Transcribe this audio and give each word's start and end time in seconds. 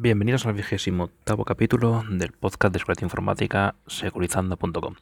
Bienvenidos 0.00 0.46
al 0.46 0.52
vigésimo 0.52 1.04
octavo 1.04 1.44
capítulo 1.44 2.04
del 2.08 2.30
podcast 2.30 2.72
de 2.72 2.78
Seguridad 2.78 3.02
Informática 3.02 3.74
Securizando.com. 3.88 4.94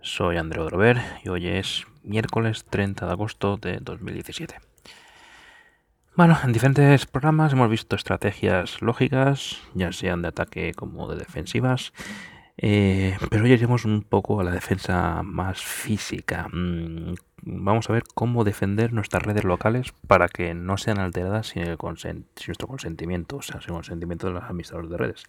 Soy 0.00 0.38
André 0.38 0.62
Drover 0.62 1.02
y 1.22 1.28
hoy 1.28 1.48
es 1.48 1.86
miércoles 2.02 2.64
30 2.64 3.04
de 3.04 3.12
agosto 3.12 3.58
de 3.58 3.76
2017. 3.82 4.58
Bueno, 6.16 6.38
en 6.42 6.54
diferentes 6.54 7.04
programas 7.04 7.52
hemos 7.52 7.68
visto 7.68 7.94
estrategias 7.94 8.80
lógicas, 8.80 9.60
ya 9.74 9.92
sean 9.92 10.22
de 10.22 10.28
ataque 10.28 10.72
como 10.72 11.08
de 11.08 11.18
defensivas, 11.18 11.92
eh, 12.58 13.16
pero 13.30 13.44
hoy 13.44 13.52
iremos 13.52 13.84
un 13.84 14.02
poco 14.02 14.40
a 14.40 14.44
la 14.44 14.50
defensa 14.50 15.22
más 15.22 15.62
física. 15.62 16.48
Mm, 16.52 17.14
vamos 17.42 17.88
a 17.88 17.92
ver 17.92 18.04
cómo 18.14 18.44
defender 18.44 18.92
nuestras 18.92 19.22
redes 19.22 19.44
locales 19.44 19.92
para 20.06 20.28
que 20.28 20.54
no 20.54 20.76
sean 20.76 20.98
alteradas 20.98 21.48
sin, 21.48 21.62
el 21.62 21.78
nuestro 21.78 22.68
consentimiento, 22.68 23.36
o 23.36 23.42
sea, 23.42 23.60
sin 23.60 23.70
el 23.70 23.76
consentimiento 23.76 24.26
de 24.26 24.34
los 24.34 24.44
administradores 24.44 24.90
de 24.90 24.96
redes. 24.96 25.24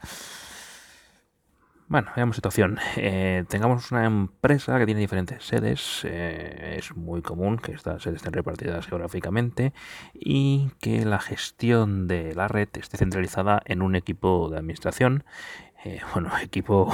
Bueno, 1.94 2.12
veamos 2.16 2.38
situación. 2.38 2.80
Eh, 2.96 3.44
tengamos 3.50 3.92
una 3.92 4.06
empresa 4.06 4.80
que 4.80 4.86
tiene 4.86 5.02
diferentes 5.02 5.44
sedes. 5.44 6.02
Eh, 6.06 6.78
es 6.80 6.96
muy 6.96 7.22
común 7.22 7.58
que 7.58 7.74
estas 7.74 8.02
sedes 8.02 8.18
estén 8.18 8.34
repartidas 8.34 8.88
geográficamente 8.88 9.74
y 10.14 10.72
que 10.80 11.06
la 11.06 11.20
gestión 11.20 12.08
de 12.08 12.34
la 12.34 12.48
red 12.48 12.70
esté 12.74 12.98
centralizada 12.98 13.62
en 13.66 13.82
un 13.82 13.96
equipo 13.96 14.50
de 14.50 14.58
administración 14.58 15.24
eh, 15.84 16.02
bueno, 16.14 16.32
equipo, 16.42 16.92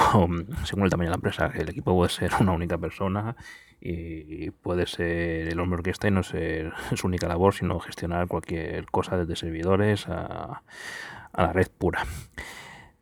según 0.64 0.86
el 0.86 0.90
tamaño 0.90 1.08
de 1.08 1.12
la 1.12 1.18
empresa, 1.18 1.52
el 1.54 1.70
equipo 1.70 1.96
puede 1.96 2.10
ser 2.10 2.32
una 2.40 2.52
única 2.52 2.78
persona 2.78 3.36
y 3.82 4.52
puede 4.52 4.88
ser 4.88 5.48
el 5.48 5.60
hombre 5.60 5.78
orquesta 5.78 6.08
y 6.08 6.12
no 6.12 6.24
ser 6.24 6.74
su 6.96 7.08
única 7.08 7.28
labor, 7.28 7.54
sino 7.54 7.80
gestionar 7.80 8.28
cualquier 8.28 8.86
cosa 8.88 9.18
desde 9.18 9.36
servidores 9.36 10.08
a, 10.08 10.64
la 11.36 11.54
red 11.54 11.68
pura. 11.78 12.06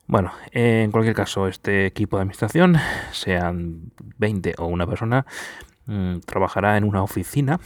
Bueno, 0.05 0.31
en 0.51 0.91
cualquier 0.91 1.15
caso, 1.15 1.47
este 1.47 1.85
equipo 1.85 2.17
de 2.17 2.21
administración, 2.21 2.77
sean 3.11 3.91
20 4.17 4.53
o 4.57 4.67
una 4.67 4.87
persona, 4.87 5.25
mm, 5.85 6.19
trabajará 6.19 6.77
en 6.77 6.85
una 6.85 7.03
oficina, 7.03 7.59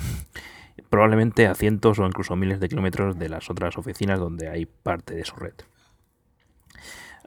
probablemente 0.90 1.46
a 1.46 1.54
cientos 1.54 2.00
o 2.00 2.06
incluso 2.06 2.36
miles 2.36 2.60
de 2.60 2.70
kilómetros 2.70 3.20
de 3.20 3.30
las 3.30 3.50
otras 3.50 3.78
oficinas 3.78 4.20
donde 4.20 4.50
hay 4.50 4.66
parte 4.66 5.14
de 5.14 5.26
su 5.26 5.36
red. 5.36 5.54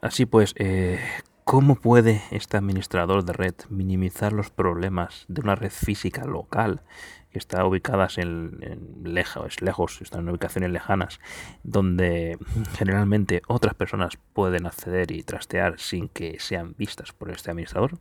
Así 0.04 0.26
pues, 0.26 0.52
eh, 0.58 1.00
¿cómo 1.44 1.76
puede 1.76 2.20
este 2.30 2.58
administrador 2.58 3.24
de 3.24 3.32
red 3.32 3.54
minimizar 3.70 4.34
los 4.34 4.50
problemas 4.50 5.24
de 5.28 5.40
una 5.40 5.54
red 5.54 5.70
física 5.70 6.26
local 6.26 6.82
que 7.30 7.38
está 7.38 7.64
ubicada 7.64 8.08
en, 8.18 9.00
lejos, 9.02 9.62
lejos, 9.62 10.02
están 10.02 10.20
en 10.20 10.28
ubicaciones 10.28 10.70
lejanas, 10.72 11.20
donde 11.62 12.36
generalmente 12.76 13.40
otras 13.48 13.72
personas 13.72 14.18
pueden 14.34 14.66
acceder 14.66 15.10
y 15.10 15.22
trastear 15.22 15.80
sin 15.80 16.10
que 16.10 16.38
sean 16.38 16.74
vistas 16.76 17.12
por 17.12 17.30
este 17.30 17.52
administrador? 17.52 17.92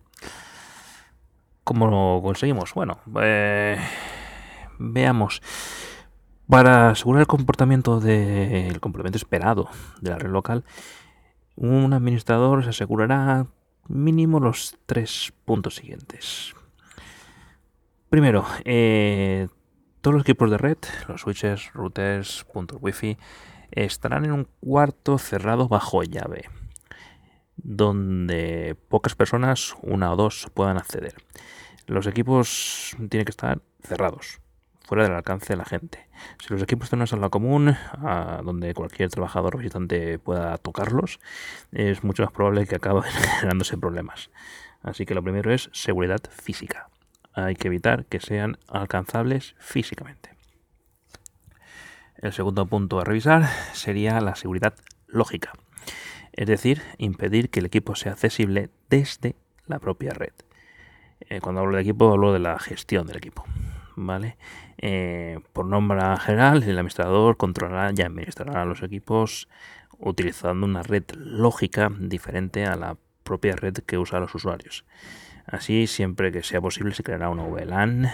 ¿Cómo 1.64 1.88
lo 1.88 2.22
conseguimos? 2.22 2.74
Bueno, 2.74 3.00
eh, 3.22 3.80
veamos. 4.78 5.42
Para 6.50 6.90
asegurar 6.90 7.22
el 7.22 7.28
comportamiento 7.28 8.02
del 8.02 8.82
complemento 8.82 9.18
esperado 9.18 9.70
de 10.02 10.10
la 10.10 10.18
red 10.18 10.32
local, 10.32 10.66
un 11.56 11.94
administrador 11.94 12.64
se 12.64 12.70
asegurará 12.70 13.48
mínimo 13.88 14.40
los 14.40 14.78
tres 14.86 15.34
puntos 15.46 15.76
siguientes. 15.76 16.54
Primero, 18.10 18.46
eh, 18.66 19.48
todos 20.02 20.14
los 20.14 20.22
equipos 20.24 20.52
de 20.52 20.58
red, 20.58 20.78
los 21.08 21.22
switches, 21.22 21.74
routers, 21.74 22.46
puntos 22.52 22.78
wifi, 22.82 23.18
estarán 23.72 24.26
en 24.26 24.32
un 24.32 24.48
cuarto 24.60 25.18
cerrado 25.18 25.68
bajo 25.68 26.04
llave, 26.04 26.50
donde 27.58 28.78
pocas 28.90 29.16
personas, 29.16 29.76
una 29.82 30.12
o 30.12 30.16
dos, 30.16 30.48
puedan 30.54 30.78
acceder. 30.78 31.16
Los 31.88 32.08
equipos 32.08 32.96
tienen 33.10 33.26
que 33.26 33.32
estar 33.32 33.62
cerrados 33.82 34.43
fuera 34.84 35.04
del 35.04 35.14
alcance 35.14 35.54
de 35.54 35.58
la 35.58 35.66
gente. 35.66 36.08
Si 36.40 36.54
los 36.54 36.62
equipos 36.62 36.90
tienen 36.90 37.02
una 37.02 37.08
sala 37.08 37.30
común, 37.30 37.76
donde 38.44 38.74
cualquier 38.74 39.10
trabajador 39.10 39.58
visitante 39.58 40.20
pueda 40.20 40.58
tocarlos, 40.58 41.20
es 41.72 42.04
mucho 42.04 42.24
más 42.24 42.32
probable 42.32 42.68
que 42.68 42.76
acaben 42.76 43.04
generándose 43.40 43.78
problemas. 43.78 44.30
Así 44.82 45.06
que 45.06 45.16
lo 45.16 45.24
primero 45.24 45.54
es 45.54 45.70
seguridad 45.74 46.22
física. 46.30 46.90
Hay 47.34 47.56
que 47.56 47.68
evitar 47.68 48.06
que 48.06 48.20
sean 48.20 48.58
alcanzables 48.68 49.56
físicamente. 49.58 50.32
El 52.18 52.32
segundo 52.32 52.66
punto 52.68 53.00
a 53.00 53.04
revisar 53.04 53.48
sería 53.74 54.22
la 54.22 54.36
seguridad 54.36 54.76
lógica, 55.08 55.52
es 56.32 56.48
decir, 56.48 56.82
impedir 56.98 57.50
que 57.50 57.60
el 57.60 57.66
equipo 57.66 57.96
sea 57.96 58.14
accesible 58.14 58.70
desde 58.90 59.36
la 59.68 59.80
propia 59.80 60.12
red. 60.14 60.34
Eh, 61.20 61.42
cuando 61.42 61.62
hablo 61.62 61.76
de 61.76 61.82
equipo, 61.82 62.12
hablo 62.12 62.34
de 62.34 62.40
la 62.40 62.60
gestión 62.60 63.08
del 63.08 63.18
equipo. 63.18 63.46
¿Vale? 63.96 64.38
Eh, 64.78 65.40
por 65.54 65.66
nombre 65.66 66.00
general, 66.20 66.64
el 66.64 66.78
administrador 66.78 67.38
controlará 67.38 67.92
y 67.96 68.02
administrará 68.02 68.66
los 68.66 68.84
equipos 68.84 69.48
utilizando 70.00 70.66
una 70.66 70.84
red 70.84 71.04
lógica 71.16 71.90
diferente 71.98 72.66
a 72.66 72.76
la 72.76 72.98
propia 73.24 73.56
red 73.56 73.74
que 73.74 73.98
usan 73.98 74.22
los 74.22 74.36
usuarios. 74.36 74.86
Así, 75.46 75.88
siempre 75.88 76.32
que 76.32 76.44
sea 76.44 76.62
posible, 76.62 76.94
se 76.94 77.04
creará 77.04 77.30
una 77.30 77.44
VLAN 77.44 78.12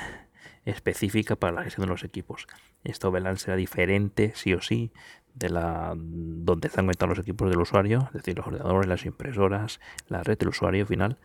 específica 0.66 1.36
para 1.36 1.54
la 1.54 1.64
gestión 1.64 1.88
de 1.88 1.92
los 1.92 2.04
equipos. 2.04 2.48
Esta 2.84 3.10
VLAN 3.10 3.38
será 3.38 3.56
diferente, 3.56 4.34
sí 4.36 4.54
o 4.54 4.62
sí, 4.62 4.92
de 5.34 5.50
la 5.50 5.94
donde 5.96 6.68
están 6.68 6.86
conectados 6.86 7.18
los 7.18 7.24
equipos 7.24 7.50
del 7.50 7.60
usuario, 7.60 8.06
es 8.08 8.14
decir, 8.14 8.38
los 8.38 8.48
ordenadores, 8.48 8.88
las 8.88 9.06
impresoras, 9.06 9.80
la 10.08 10.24
red 10.24 10.38
del 10.38 10.50
usuario 10.50 10.86
final 10.86 11.18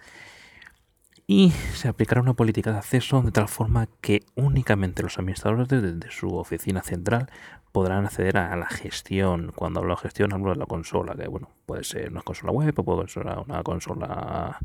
y 1.27 1.51
se 1.51 1.89
aplicará 1.89 2.21
una 2.21 2.35
política 2.35 2.73
de 2.73 2.79
acceso 2.79 3.23
de 3.23 3.33
tal 3.33 3.49
forma 3.49 3.89
que 4.01 4.25
únicamente 4.35 5.03
los 5.03 5.19
administradores 5.19 5.69
desde 5.69 6.11
su 6.11 6.37
oficina 6.37 6.83
central 6.83 7.31
podrán 7.73 8.05
acceder 8.05 8.37
a 8.37 8.55
la 8.57 8.67
gestión. 8.67 9.53
Cuando 9.55 9.81
hablo 9.81 9.95
de 9.95 10.03
gestión 10.03 10.33
hablo 10.33 10.51
de 10.51 10.57
la 10.57 10.67
consola, 10.67 11.15
que 11.15 11.27
bueno, 11.29 11.51
puede 11.67 11.85
ser 11.85 12.11
una 12.11 12.23
consola 12.23 12.53
web 12.53 12.75
o 12.79 12.85
puede 12.85 13.09
ser 13.09 13.27
una 13.27 13.63
consola 13.63 14.59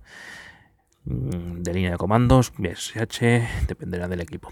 mm, 1.05 1.61
de 1.61 1.73
línea 1.73 1.91
de 1.91 1.97
comandos, 1.97 2.53
SH, 2.57 3.65
dependerá 3.67 4.07
del 4.07 4.21
equipo. 4.21 4.51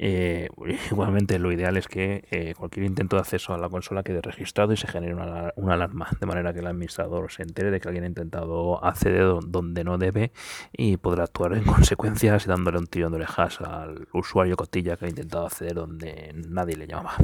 Eh, 0.00 0.48
igualmente 0.90 1.38
lo 1.40 1.50
ideal 1.52 1.76
es 1.76 1.88
que 1.88 2.24
eh, 2.30 2.54
cualquier 2.56 2.86
intento 2.86 3.16
de 3.16 3.20
acceso 3.20 3.52
a 3.52 3.58
la 3.58 3.68
consola 3.68 4.04
quede 4.04 4.22
registrado 4.22 4.72
y 4.72 4.76
se 4.76 4.86
genere 4.86 5.14
una, 5.14 5.52
alarma, 5.74 6.08
de 6.18 6.26
manera 6.26 6.52
que 6.52 6.60
el 6.60 6.66
administrador 6.68 7.30
se 7.32 7.42
entere 7.42 7.70
de 7.70 7.80
que 7.80 7.88
alguien 7.88 8.04
ha 8.04 8.08
intentado 8.08 8.82
acceder 8.84 9.26
donde 9.46 9.84
no 9.84 9.98
debe 9.98 10.32
y 10.72 10.96
podrá 10.96 11.24
actuar 11.24 11.54
en 11.54 11.64
consecuencias 11.64 12.46
dándole 12.46 12.78
un 12.78 12.86
tirón 12.86 13.12
de 13.12 13.16
orejas 13.16 13.60
al 13.60 14.06
usuario 14.12 14.56
cotilla 14.56 14.96
que 14.96 15.06
ha 15.06 15.08
intentado 15.08 15.46
acceder 15.46 15.74
donde 15.74 16.32
nadie 16.34 16.76
le 16.76 16.86
llamaba. 16.86 17.16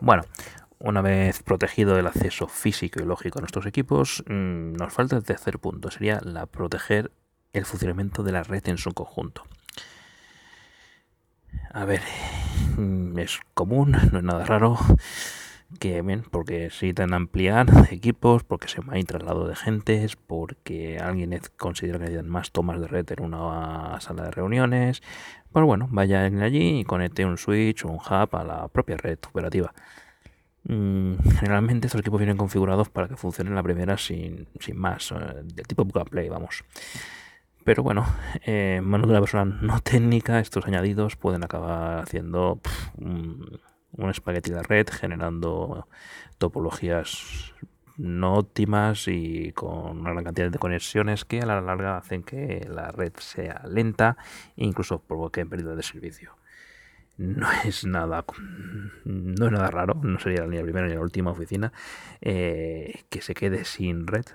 Bueno, 0.00 0.22
una 0.78 1.02
vez 1.02 1.42
protegido 1.42 1.98
el 1.98 2.06
acceso 2.06 2.48
físico 2.48 3.00
y 3.02 3.06
lógico 3.06 3.38
a 3.38 3.42
nuestros 3.42 3.66
equipos, 3.66 4.24
mm, 4.26 4.72
nos 4.72 4.92
falta 4.92 5.16
el 5.16 5.24
tercer 5.24 5.58
punto, 5.58 5.90
sería 5.90 6.20
la 6.22 6.46
proteger 6.46 7.10
el 7.52 7.64
funcionamiento 7.64 8.22
de 8.22 8.32
la 8.32 8.42
red 8.42 8.66
en 8.68 8.78
su 8.78 8.92
conjunto. 8.92 9.44
A 11.74 11.84
ver, 11.84 12.02
mm, 12.76 13.18
es 13.18 13.40
común, 13.52 13.96
no 14.12 14.18
es 14.18 14.24
nada 14.24 14.44
raro 14.44 14.78
que 15.80 16.02
bien, 16.02 16.22
porque 16.30 16.60
necesitan 16.60 17.12
ampliar 17.12 17.66
equipos, 17.90 18.44
porque 18.44 18.68
se 18.68 18.80
a 18.80 19.02
traslado 19.02 19.48
de 19.48 19.56
gentes, 19.56 20.14
porque 20.14 21.00
alguien 21.00 21.36
considera 21.56 21.98
que 21.98 22.04
necesitan 22.04 22.30
más 22.30 22.52
tomas 22.52 22.80
de 22.80 22.86
red 22.86 23.10
en 23.10 23.24
una 23.24 24.00
sala 24.00 24.22
de 24.22 24.30
reuniones. 24.30 25.02
Pues 25.50 25.64
bueno, 25.64 25.88
vaya 25.90 26.26
allí 26.26 26.78
y 26.78 26.84
conecte 26.84 27.26
un 27.26 27.38
switch 27.38 27.84
o 27.84 27.88
un 27.88 27.96
hub 27.96 28.36
a 28.36 28.44
la 28.44 28.68
propia 28.68 28.96
red 28.96 29.18
operativa. 29.28 29.74
Mm, 30.68 31.16
generalmente 31.40 31.88
estos 31.88 32.02
equipos 32.02 32.20
vienen 32.20 32.36
configurados 32.36 32.88
para 32.88 33.08
que 33.08 33.16
funcionen 33.16 33.56
la 33.56 33.64
primera 33.64 33.98
sin, 33.98 34.46
sin 34.60 34.78
más, 34.78 35.10
eh, 35.10 35.42
del 35.42 35.66
tipo 35.66 35.84
book 35.84 36.08
play, 36.08 36.28
vamos. 36.28 36.62
Pero 37.64 37.82
bueno, 37.82 38.06
eh, 38.44 38.80
mano 38.82 39.06
de 39.06 39.12
una 39.12 39.20
persona 39.20 39.44
no 39.44 39.80
técnica, 39.80 40.38
estos 40.38 40.66
añadidos 40.66 41.16
pueden 41.16 41.42
acabar 41.42 42.00
haciendo 42.00 42.60
un, 42.98 43.60
espagueti 44.10 44.50
de 44.50 44.62
red, 44.62 44.86
generando 44.90 45.88
topologías 46.38 47.54
no 47.96 48.34
óptimas 48.34 49.06
y 49.06 49.52
con 49.52 50.00
una 50.00 50.10
gran 50.10 50.24
cantidad 50.24 50.50
de 50.50 50.58
conexiones 50.58 51.24
que 51.24 51.40
a 51.40 51.46
la 51.46 51.60
larga 51.60 51.96
hacen 51.96 52.24
que 52.24 52.66
la 52.68 52.90
red 52.90 53.12
sea 53.18 53.62
lenta 53.68 54.16
e 54.56 54.64
incluso 54.64 54.98
provoque 54.98 55.46
pérdida 55.46 55.76
de 55.76 55.82
servicio. 55.84 56.36
No 57.16 57.46
es 57.64 57.84
nada, 57.86 58.24
no 59.04 59.46
es 59.46 59.52
nada 59.52 59.70
raro, 59.70 59.94
no 60.02 60.18
sería 60.18 60.44
ni 60.46 60.56
la 60.56 60.64
primera 60.64 60.88
ni 60.88 60.94
la 60.94 61.00
última 61.00 61.30
oficina 61.30 61.72
eh, 62.20 63.04
que 63.10 63.22
se 63.22 63.34
quede 63.34 63.64
sin 63.64 64.08
red 64.08 64.26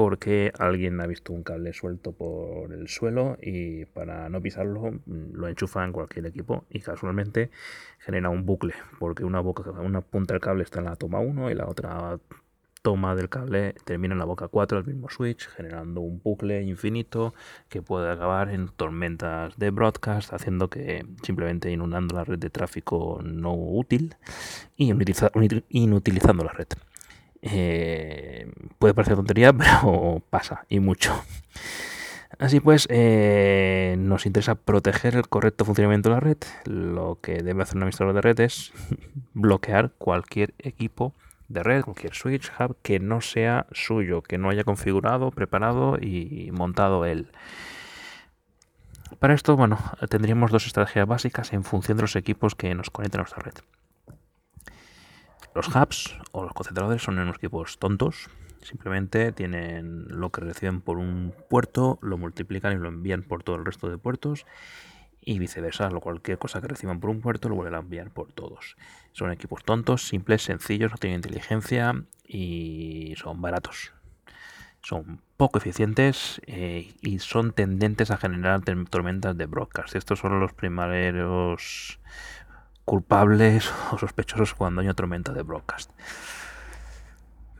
porque 0.00 0.50
alguien 0.58 0.98
ha 1.02 1.06
visto 1.06 1.34
un 1.34 1.42
cable 1.42 1.74
suelto 1.74 2.12
por 2.12 2.72
el 2.72 2.88
suelo 2.88 3.36
y 3.38 3.84
para 3.84 4.30
no 4.30 4.40
pisarlo 4.40 4.92
mm, 4.92 5.34
lo 5.34 5.46
enchufa 5.46 5.84
en 5.84 5.92
cualquier 5.92 6.24
equipo 6.24 6.64
y 6.70 6.80
casualmente 6.80 7.50
genera 7.98 8.30
un 8.30 8.46
bucle 8.46 8.72
porque 8.98 9.26
una, 9.26 9.40
boca, 9.40 9.62
punta 10.10 10.32
del 10.32 10.40
cable 10.40 10.62
está 10.62 10.78
en 10.78 10.86
la 10.86 10.96
toma 10.96 11.20
1 11.20 11.50
y 11.50 11.54
la 11.54 11.68
otra 11.68 12.18
toma 12.80 13.14
del 13.14 13.28
cable 13.28 13.74
termina 13.84 14.14
en 14.14 14.20
la 14.20 14.24
boca 14.24 14.48
4 14.48 14.78
del 14.78 14.94
mismo 14.94 15.10
switch, 15.10 15.46
generando 15.48 16.00
un 16.00 16.22
bucle 16.24 16.62
infinito 16.62 17.34
que 17.68 17.82
puede 17.82 18.10
acabar 18.10 18.48
en 18.48 18.68
tormentas 18.68 19.58
de 19.58 19.68
broadcast, 19.68 20.32
haciendo 20.32 20.70
que 20.70 21.04
simplemente 21.22 21.70
inundando 21.70 22.14
la 22.14 22.24
red 22.24 22.38
de 22.38 22.48
tráfico 22.48 23.20
no 23.22 23.52
útil 23.52 24.16
y 24.78 24.90
inutilizando 25.68 26.42
la 26.42 26.52
red. 26.52 26.68
Eh, 27.42 28.50
puede 28.78 28.94
parecer 28.94 29.16
tontería, 29.16 29.52
pero 29.56 30.22
pasa 30.30 30.64
y 30.68 30.80
mucho. 30.80 31.22
Así 32.38 32.60
pues, 32.60 32.86
eh, 32.90 33.96
nos 33.98 34.24
interesa 34.24 34.54
proteger 34.54 35.16
el 35.16 35.28
correcto 35.28 35.64
funcionamiento 35.64 36.08
de 36.08 36.14
la 36.14 36.20
red. 36.20 36.38
Lo 36.64 37.18
que 37.20 37.42
debe 37.42 37.62
hacer 37.62 37.76
un 37.76 37.82
administrador 37.82 38.14
de 38.14 38.20
red 38.22 38.40
es 38.40 38.72
bloquear 39.34 39.92
cualquier 39.98 40.54
equipo 40.58 41.14
de 41.48 41.62
red, 41.62 41.82
cualquier 41.82 42.14
switch, 42.14 42.52
hub 42.58 42.76
que 42.82 43.00
no 43.00 43.20
sea 43.20 43.66
suyo, 43.72 44.22
que 44.22 44.38
no 44.38 44.50
haya 44.50 44.64
configurado, 44.64 45.32
preparado 45.32 45.98
y 46.00 46.50
montado 46.52 47.04
él. 47.04 47.30
Para 49.18 49.34
esto, 49.34 49.56
bueno, 49.56 49.78
tendríamos 50.08 50.50
dos 50.50 50.66
estrategias 50.66 51.06
básicas 51.06 51.52
en 51.52 51.64
función 51.64 51.98
de 51.98 52.02
los 52.02 52.16
equipos 52.16 52.54
que 52.54 52.74
nos 52.74 52.90
conectan 52.90 53.20
a 53.20 53.22
nuestra 53.24 53.42
red. 53.42 53.54
Los 55.54 55.68
hubs 55.68 56.16
o 56.32 56.44
los 56.44 56.52
concentradores 56.52 57.02
son 57.02 57.18
unos 57.18 57.36
equipos 57.36 57.78
tontos. 57.78 58.28
Simplemente 58.62 59.32
tienen 59.32 60.06
lo 60.08 60.30
que 60.30 60.42
reciben 60.42 60.80
por 60.80 60.98
un 60.98 61.34
puerto, 61.48 61.98
lo 62.02 62.18
multiplican 62.18 62.72
y 62.72 62.76
lo 62.76 62.88
envían 62.88 63.22
por 63.22 63.42
todo 63.42 63.56
el 63.56 63.64
resto 63.64 63.88
de 63.88 63.98
puertos 63.98 64.46
y 65.22 65.38
viceversa. 65.38 65.88
Cualquier 65.88 66.38
cosa 66.38 66.60
que 66.60 66.68
reciban 66.68 67.00
por 67.00 67.10
un 67.10 67.20
puerto 67.20 67.48
lo 67.48 67.56
vuelven 67.56 67.74
a 67.74 67.80
enviar 67.80 68.10
por 68.10 68.32
todos. 68.32 68.76
Son 69.12 69.32
equipos 69.32 69.64
tontos, 69.64 70.06
simples, 70.06 70.42
sencillos, 70.42 70.92
no 70.92 70.98
tienen 70.98 71.18
inteligencia 71.18 72.04
y 72.26 73.14
son 73.16 73.40
baratos. 73.40 73.92
Son 74.82 75.20
poco 75.36 75.58
eficientes 75.58 76.40
eh, 76.46 76.94
y 77.02 77.18
son 77.18 77.52
tendentes 77.52 78.10
a 78.10 78.16
generar 78.16 78.62
tormentas 78.88 79.36
de 79.36 79.46
broadcast. 79.46 79.94
Estos 79.94 80.20
son 80.20 80.38
los 80.40 80.52
primeros 80.52 81.98
culpables 82.84 83.72
o 83.92 83.98
sospechosos 83.98 84.54
cuando 84.54 84.80
hay 84.80 84.86
una 84.86 84.94
tormenta 84.94 85.32
de 85.32 85.42
broadcast. 85.42 85.90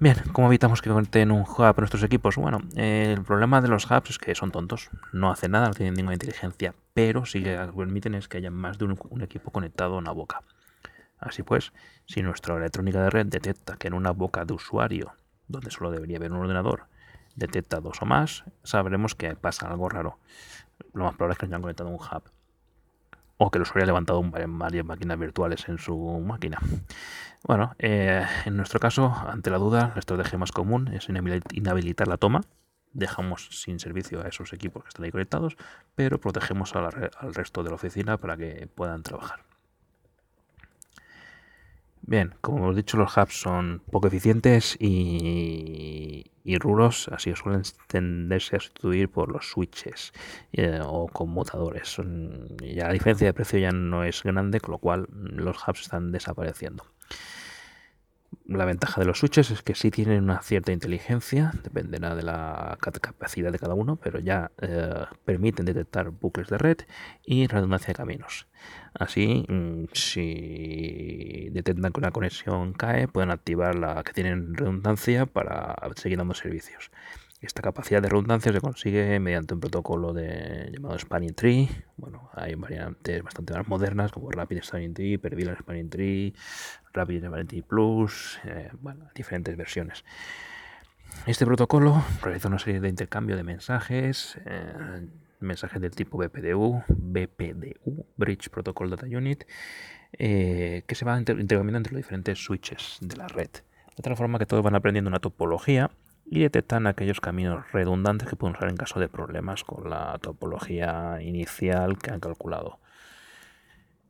Bien, 0.03 0.17
¿cómo 0.33 0.49
evitamos 0.49 0.81
que 0.81 0.89
conecten 0.89 1.31
un 1.31 1.43
hub 1.43 1.63
a 1.63 1.75
nuestros 1.77 2.03
equipos? 2.03 2.37
Bueno, 2.37 2.63
el 2.75 3.23
problema 3.23 3.61
de 3.61 3.69
los 3.69 3.85
hubs 3.85 4.09
es 4.09 4.19
que 4.19 4.35
son 4.35 4.51
tontos, 4.51 4.89
no 5.13 5.31
hacen 5.31 5.51
nada, 5.51 5.69
no 5.69 5.75
tienen 5.75 5.93
ninguna 5.93 6.15
inteligencia, 6.15 6.75
pero 6.95 7.27
sí 7.27 7.43
que 7.43 7.55
permiten 7.77 8.15
es 8.15 8.27
que 8.27 8.39
haya 8.39 8.51
más 8.51 8.79
de 8.79 8.87
un, 8.87 9.21
equipo 9.21 9.51
conectado 9.51 9.97
a 9.97 9.99
una 9.99 10.13
boca. 10.13 10.43
Así 11.19 11.43
pues, 11.43 11.75
si 12.07 12.23
nuestra 12.23 12.57
electrónica 12.57 13.03
de 13.03 13.11
red 13.11 13.27
detecta 13.27 13.77
que 13.77 13.89
en 13.89 13.95
una 13.95 14.13
boca 14.13 14.47
de 14.47 14.55
usuario, 14.55 15.13
donde 15.49 15.71
solo 15.71 15.91
debería 15.91 16.17
haber 16.17 16.33
un 16.33 16.39
ordenador, 16.39 16.87
detecta 17.37 17.81
dos 17.81 18.01
o 18.01 18.07
más, 18.07 18.45
sabremos 18.65 19.15
que 19.15 19.37
pasa 19.37 19.69
algo 19.69 19.91
raro. 19.91 20.19
Lo 20.95 21.05
más 21.05 21.15
probable 21.15 21.35
es 21.35 21.39
que 21.39 21.45
hayan 21.45 21.61
conectado 21.61 21.91
un 21.91 21.97
hub 21.97 22.23
o 23.43 23.51
que 23.51 23.59
usuario 23.59 23.85
haya 23.85 23.87
levantado 23.87 24.23
varias 24.23 24.85
máquinas 24.85 25.19
virtuales 25.19 25.67
en 25.69 25.79
su 25.79 25.97
máquina. 26.21 26.59
Bueno, 27.43 27.75
eh, 27.79 28.27
en 28.45 28.55
nuestro 28.55 28.79
caso, 28.81 29.15
ante 29.27 29.49
la 29.49 29.57
duda, 29.57 29.93
la 29.95 29.99
estrategia 29.99 30.39
más 30.39 30.53
común 30.53 30.89
es 30.89 31.09
inhabilitar 31.09 32.07
la 32.07 32.19
toma. 32.19 32.43
Dejamos 32.93 33.49
sin 33.51 33.81
servicio 33.81 34.23
a 34.23 34.29
esos 34.29 34.53
equipos 34.53 34.83
que 34.83 34.89
están 34.89 35.07
ahí 35.07 35.11
conectados, 35.11 35.57
pero 35.95 36.21
protegemos 36.21 36.77
al 36.77 37.35
resto 37.35 37.63
de 37.63 37.71
la 37.71 37.77
oficina 37.77 38.19
para 38.19 38.37
que 38.37 38.69
puedan 38.75 39.03
trabajar. 39.03 39.41
Bien, 42.03 42.35
como 42.43 42.59
hemos 42.59 42.77
dicho, 42.77 42.99
los 42.99 43.17
hubs 43.17 43.41
son 43.41 43.83
poco 43.91 44.09
eficientes 44.09 44.77
y, 44.79 46.30
ruros, 46.59 47.09
así 47.13 47.31
que 47.31 47.37
suelen 47.37 47.63
tenderse 47.87 48.57
a 48.57 48.61
sustituir 48.61 49.09
por 49.09 49.31
los 49.31 49.51
switches 49.51 50.13
eh, 50.53 50.81
o 50.83 51.07
conmutadores. 51.09 51.97
ya 52.61 52.87
la 52.87 52.93
diferencia 52.93 53.27
de 53.27 53.35
precio 53.35 53.59
ya 53.59 53.73
no 53.73 54.05
es 54.05 54.23
grande, 54.23 54.61
con 54.61 54.73
lo 54.73 54.79
cual 54.79 55.07
los 55.11 55.57
hubs 55.67 55.83
están 55.83 56.13
desapareciendo. 56.13 56.85
La 58.47 58.65
ventaja 58.65 59.01
de 59.01 59.07
los 59.07 59.19
switches 59.19 59.51
es 59.51 59.63
que 59.63 59.75
sí 59.75 59.91
tienen 59.91 60.25
una 60.25 60.43
cierta 60.43 60.73
inteligencia, 60.73 61.53
dependerá 61.63 62.15
de 62.15 62.23
la 62.23 62.79
capacidad 62.81 63.53
de 63.53 63.59
cada 63.59 63.75
uno, 63.75 63.97
pero 63.97 64.19
ya 64.19 64.51
eh, 64.61 65.05
permiten 65.25 65.67
detectar 65.67 66.11
bucles 66.11 66.49
de 66.49 66.59
red 66.59 66.79
y 67.25 67.47
redundancia 67.47 67.89
de 67.89 67.95
caminos. 67.95 68.47
Así, 68.95 69.47
mm, 69.49 69.85
si 69.93 71.49
detectan 71.53 71.93
que 71.93 72.01
una 72.01 72.11
conexión 72.11 72.73
cae, 72.73 73.09
pueden 73.09 73.31
activar 73.31 73.77
la 73.77 74.03
que 74.03 74.13
tienen 74.13 74.55
redundancia 74.55 75.27
para 75.27 75.77
seguir 75.97 76.19
dando 76.19 76.35
servicios. 76.35 76.91
Esta 77.41 77.63
capacidad 77.63 78.03
de 78.03 78.11
redundancia 78.11 78.53
se 78.53 78.61
consigue 78.61 79.19
mediante 79.19 79.55
un 79.55 79.61
protocolo 79.61 80.13
de, 80.13 80.71
llamado 80.75 80.99
Spanning 80.99 81.35
Tree. 81.35 81.71
Bueno, 81.97 82.29
hay 82.35 82.55
variantes 82.55 83.23
bastante 83.23 83.55
más 83.55 83.67
modernas 83.67 84.13
como 84.13 84.31
Rapid 84.31 84.63
Spanning 84.63 84.93
Tree, 84.93 85.17
Pervilla 85.17 85.57
Spanning 85.57 85.89
Tree, 85.89 86.35
Rapid 86.93 87.25
Spanning 87.25 87.47
Tree 87.47 87.63
Plus, 87.63 88.39
eh, 88.45 88.71
bueno, 88.83 89.09
diferentes 89.15 89.57
versiones. 89.57 90.05
Este 91.27 91.47
protocolo 91.47 92.05
realiza 92.23 92.49
una 92.49 92.59
serie 92.59 92.81
de 92.81 92.91
intercambio 92.91 93.37
de 93.37 93.43
mensajes, 93.43 94.39
eh, 94.45 95.09
mensajes 95.41 95.81
del 95.81 95.93
tipo 95.93 96.19
BPDU, 96.19 96.83
BPDU, 96.89 98.07
Bridge 98.17 98.51
Protocol 98.51 98.91
Data 98.91 99.07
Unit, 99.07 99.45
eh, 100.13 100.83
que 100.87 100.95
se 100.95 101.05
van 101.05 101.21
intercambiando 101.21 101.79
entre 101.79 101.93
los 101.93 101.99
diferentes 101.99 102.39
switches 102.43 102.99
de 103.01 103.17
la 103.17 103.29
red. 103.29 103.51
De 103.97 104.03
tal 104.03 104.17
forma 104.17 104.39
que 104.39 104.47
todos 104.47 104.63
van 104.63 104.75
aprendiendo 104.75 105.09
una 105.09 105.21
topología 105.21 105.91
y 106.27 106.41
detectan 106.41 106.87
aquellos 106.87 107.21
caminos 107.21 107.71
redundantes 107.73 108.29
que 108.29 108.37
pueden 108.37 108.57
usar 108.57 108.71
en 108.71 108.77
caso 108.77 109.01
de 109.01 109.09
problemas 109.09 109.65
con 109.65 109.91
la 109.91 110.19
topología 110.23 111.19
inicial 111.21 111.99
que 111.99 112.11
han 112.11 112.21
calculado. 112.21 112.79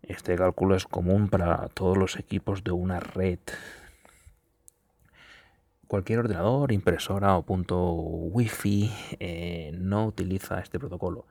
Este 0.03 0.37
cálculo 0.37 0.75
es 0.77 0.87
común 0.87 1.29
para 1.29 1.69
todos 1.69 1.97
los 1.97 2.17
equipos 2.17 2.65
de 2.65 2.73
una 2.73 3.01
red. 3.01 3.39
Cualquier 5.91 6.21
ordenador, 6.21 6.71
impresora 6.71 7.35
o 7.35 7.43
punto 7.43 7.75
wifi 8.31 8.95
eh, 9.19 9.75
no 9.75 10.07
utiliza 10.07 10.61
este 10.61 10.79
protocolo, 10.79 11.27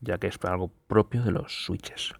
ya 0.00 0.18
que 0.18 0.26
es 0.26 0.36
algo 0.42 0.72
propio 0.88 1.22
de 1.22 1.30
los 1.30 1.64
switches. 1.64 2.14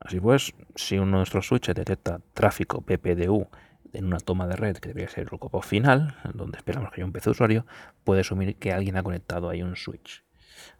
Así 0.00 0.18
pues, 0.18 0.52
si 0.74 0.98
uno 0.98 1.06
de 1.12 1.16
nuestros 1.18 1.46
switches 1.46 1.76
detecta 1.76 2.20
tráfico 2.34 2.80
PPDU 2.80 3.46
en 3.92 4.06
una 4.06 4.18
toma 4.18 4.48
de 4.48 4.56
red 4.56 4.78
que 4.78 4.88
debería 4.88 5.08
ser 5.08 5.28
el 5.30 5.38
copo 5.38 5.62
final, 5.62 6.16
donde 6.34 6.58
esperamos 6.58 6.90
que 6.90 6.96
haya 6.96 7.06
un 7.06 7.12
PC 7.12 7.30
usuario, 7.30 7.64
puede 8.02 8.22
asumir 8.22 8.56
que 8.56 8.72
alguien 8.72 8.96
ha 8.96 9.04
conectado 9.04 9.50
ahí 9.50 9.62
un 9.62 9.76
switch. 9.76 10.24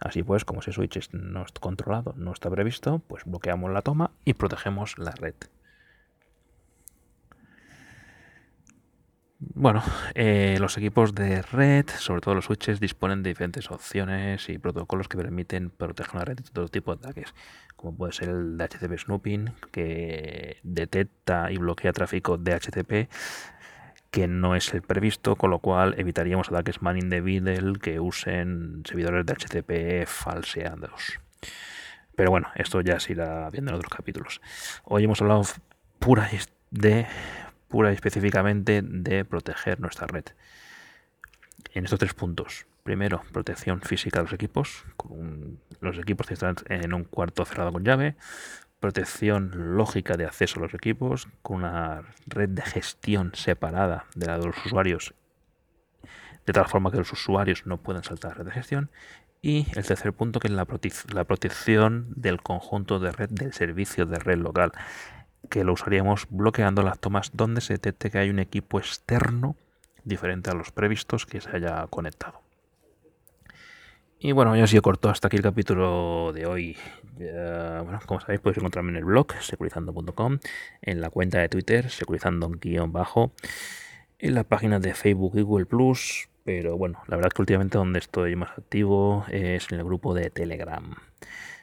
Así 0.00 0.24
pues, 0.24 0.44
como 0.44 0.62
ese 0.62 0.72
switch 0.72 1.12
no 1.12 1.44
está 1.44 1.60
controlado, 1.60 2.12
no 2.16 2.32
está 2.32 2.50
previsto, 2.50 2.98
pues 3.06 3.22
bloqueamos 3.24 3.70
la 3.70 3.82
toma 3.82 4.10
y 4.24 4.34
protegemos 4.34 4.98
la 4.98 5.12
red. 5.12 5.36
Bueno, 9.42 9.82
eh, 10.14 10.58
los 10.60 10.76
equipos 10.76 11.14
de 11.14 11.40
red, 11.40 11.86
sobre 11.98 12.20
todo 12.20 12.34
los 12.34 12.44
switches, 12.44 12.78
disponen 12.78 13.22
de 13.22 13.30
diferentes 13.30 13.70
opciones 13.70 14.50
y 14.50 14.58
protocolos 14.58 15.08
que 15.08 15.16
permiten 15.16 15.70
proteger 15.70 16.14
la 16.16 16.24
red 16.26 16.36
de 16.36 16.42
todo 16.42 16.68
tipo 16.68 16.94
de 16.94 16.98
ataques, 16.98 17.34
como 17.74 17.96
puede 17.96 18.12
ser 18.12 18.28
el 18.28 18.58
DHCP 18.58 18.98
Snooping, 18.98 19.54
que 19.72 20.58
detecta 20.62 21.50
y 21.50 21.56
bloquea 21.56 21.94
tráfico 21.94 22.36
DHCP 22.36 23.08
que 24.10 24.26
no 24.28 24.56
es 24.56 24.74
el 24.74 24.82
previsto, 24.82 25.36
con 25.36 25.50
lo 25.50 25.60
cual 25.60 25.94
evitaríamos 25.96 26.48
ataques 26.48 26.82
man 26.82 26.98
in 26.98 27.08
the 27.08 27.22
middle 27.22 27.78
que 27.78 27.98
usen 27.98 28.82
servidores 28.84 29.24
de 29.24 29.32
HCP 29.32 30.06
falseados. 30.06 31.18
Pero 32.14 32.30
bueno, 32.30 32.48
esto 32.56 32.82
ya 32.82 33.00
se 33.00 33.12
irá 33.12 33.48
viendo 33.48 33.70
en 33.70 33.76
otros 33.76 33.90
capítulos. 33.90 34.42
Hoy 34.84 35.04
hemos 35.04 35.22
hablado 35.22 35.44
pura 35.98 36.28
de 36.70 37.06
pura 37.70 37.90
y 37.90 37.94
específicamente 37.94 38.82
de 38.82 39.24
proteger 39.24 39.80
nuestra 39.80 40.06
red. 40.06 40.24
En 41.72 41.84
estos 41.84 42.00
tres 42.00 42.12
puntos. 42.12 42.66
Primero, 42.82 43.22
protección 43.32 43.80
física 43.80 44.18
de 44.18 44.24
los 44.24 44.32
equipos. 44.32 44.84
Con 44.96 45.60
los 45.80 45.98
equipos 45.98 46.26
que 46.26 46.34
están 46.34 46.56
en 46.68 46.92
un 46.92 47.04
cuarto 47.04 47.44
cerrado 47.44 47.72
con 47.72 47.84
llave. 47.84 48.16
Protección 48.80 49.76
lógica 49.76 50.16
de 50.16 50.24
acceso 50.26 50.58
a 50.58 50.62
los 50.62 50.74
equipos. 50.74 51.28
Con 51.42 51.58
una 51.58 52.02
red 52.26 52.48
de 52.48 52.62
gestión 52.62 53.32
separada 53.34 54.06
de 54.14 54.26
la 54.26 54.38
de 54.38 54.46
los 54.46 54.66
usuarios. 54.66 55.14
De 56.46 56.52
tal 56.52 56.66
forma 56.66 56.90
que 56.90 56.98
los 56.98 57.12
usuarios 57.12 57.66
no 57.66 57.76
puedan 57.76 58.02
saltar 58.02 58.32
la 58.32 58.38
red 58.38 58.46
de 58.46 58.52
gestión. 58.52 58.90
Y 59.42 59.66
el 59.76 59.86
tercer 59.86 60.12
punto 60.12 60.40
que 60.40 60.48
es 60.48 60.52
la, 60.52 60.66
la 61.14 61.24
protección 61.24 62.12
del 62.16 62.42
conjunto 62.42 62.98
de 62.98 63.12
red 63.12 63.30
del 63.30 63.52
servicio 63.52 64.04
de 64.06 64.18
red 64.18 64.38
local 64.38 64.72
que 65.50 65.64
lo 65.64 65.74
usaríamos 65.74 66.26
bloqueando 66.30 66.82
las 66.82 66.98
tomas 66.98 67.32
donde 67.34 67.60
se 67.60 67.74
detecte 67.74 68.10
que 68.10 68.18
hay 68.18 68.30
un 68.30 68.38
equipo 68.38 68.78
externo 68.78 69.56
diferente 70.04 70.48
a 70.50 70.54
los 70.54 70.70
previstos 70.70 71.26
que 71.26 71.40
se 71.40 71.54
haya 71.54 71.86
conectado. 71.88 72.40
Y 74.22 74.32
bueno, 74.32 74.54
ya 74.54 74.64
ha 74.64 74.66
sido 74.66 74.82
corto 74.82 75.08
hasta 75.08 75.28
aquí 75.28 75.38
el 75.38 75.42
capítulo 75.42 76.32
de 76.34 76.46
hoy. 76.46 76.76
bueno, 77.16 78.00
como 78.06 78.20
sabéis, 78.20 78.40
podéis 78.40 78.58
encontrarme 78.58 78.90
en 78.90 78.96
el 78.96 79.04
blog 79.04 79.32
securizando.com, 79.40 80.38
en 80.82 81.00
la 81.00 81.10
cuenta 81.10 81.38
de 81.38 81.48
Twitter 81.48 81.90
securizando-bajo, 81.90 83.32
en 84.18 84.34
la 84.34 84.44
página 84.44 84.78
de 84.78 84.94
Facebook 84.94 85.32
y 85.36 85.42
Google 85.42 85.66
Plus. 85.66 86.28
Pero 86.44 86.76
bueno, 86.76 87.02
la 87.06 87.16
verdad 87.16 87.28
es 87.28 87.34
que 87.34 87.42
últimamente 87.42 87.78
donde 87.78 87.98
estoy 87.98 88.36
más 88.36 88.50
activo 88.50 89.24
es 89.30 89.72
en 89.72 89.78
el 89.78 89.84
grupo 89.84 90.14
de 90.14 90.30
Telegram. 90.30 90.94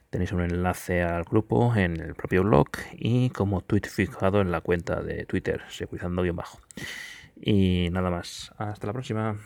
Tenéis 0.10 0.32
un 0.32 0.42
enlace 0.42 1.04
al 1.04 1.24
grupo 1.24 1.76
en 1.76 2.00
el 2.00 2.16
propio 2.16 2.44
blog 2.44 2.70
y 2.94 3.30
como 3.32 3.62
tweet 3.62 3.90
fijado 3.90 4.40
en 4.42 4.52
la 4.52 4.62
cuenta 4.62 5.02
de 5.02 5.26
Twitter, 5.26 5.62
securizando-bajo. 5.70 6.60
Y 7.36 7.90
nada 7.92 8.10
más. 8.10 8.54
Hasta 8.58 8.88
la 8.88 8.94
próxima. 8.94 9.38